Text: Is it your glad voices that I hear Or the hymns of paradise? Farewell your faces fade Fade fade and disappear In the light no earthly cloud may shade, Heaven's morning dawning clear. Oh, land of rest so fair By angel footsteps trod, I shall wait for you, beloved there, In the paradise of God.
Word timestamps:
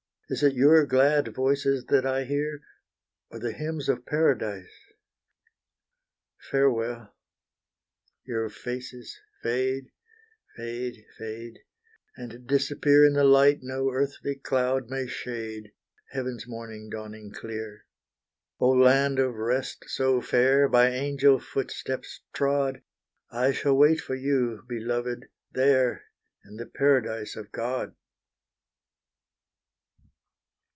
Is 0.33 0.43
it 0.43 0.53
your 0.53 0.85
glad 0.85 1.27
voices 1.35 1.87
that 1.87 2.05
I 2.05 2.23
hear 2.23 2.61
Or 3.31 3.37
the 3.39 3.51
hymns 3.51 3.89
of 3.89 4.05
paradise? 4.05 4.71
Farewell 6.49 7.13
your 8.23 8.47
faces 8.47 9.19
fade 9.43 9.91
Fade 10.55 11.03
fade 11.17 11.59
and 12.15 12.47
disappear 12.47 13.03
In 13.03 13.11
the 13.11 13.25
light 13.25 13.59
no 13.61 13.91
earthly 13.91 14.35
cloud 14.35 14.89
may 14.89 15.05
shade, 15.05 15.73
Heaven's 16.11 16.47
morning 16.47 16.89
dawning 16.89 17.33
clear. 17.33 17.85
Oh, 18.57 18.69
land 18.69 19.19
of 19.19 19.35
rest 19.35 19.83
so 19.89 20.21
fair 20.21 20.69
By 20.69 20.91
angel 20.91 21.39
footsteps 21.39 22.21
trod, 22.31 22.81
I 23.31 23.51
shall 23.51 23.75
wait 23.77 23.99
for 23.99 24.15
you, 24.15 24.63
beloved 24.65 25.27
there, 25.51 26.05
In 26.45 26.55
the 26.55 26.67
paradise 26.67 27.35
of 27.35 27.51
God. 27.51 27.95